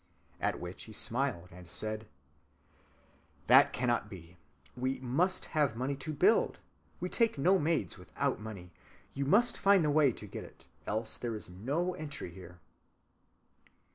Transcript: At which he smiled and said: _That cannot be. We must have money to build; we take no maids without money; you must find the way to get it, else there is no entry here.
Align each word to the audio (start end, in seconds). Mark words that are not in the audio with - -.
At 0.39 0.59
which 0.59 0.85
he 0.85 0.93
smiled 0.93 1.49
and 1.51 1.67
said: 1.67 2.07
_That 3.47 3.71
cannot 3.71 4.09
be. 4.09 4.37
We 4.75 4.97
must 4.97 5.45
have 5.53 5.75
money 5.75 5.95
to 5.97 6.11
build; 6.11 6.57
we 6.99 7.07
take 7.07 7.37
no 7.37 7.59
maids 7.59 7.99
without 7.99 8.39
money; 8.39 8.71
you 9.13 9.25
must 9.25 9.59
find 9.59 9.85
the 9.85 9.91
way 9.91 10.11
to 10.11 10.25
get 10.25 10.43
it, 10.43 10.65
else 10.87 11.17
there 11.17 11.35
is 11.35 11.51
no 11.51 11.93
entry 11.93 12.31
here. 12.31 12.57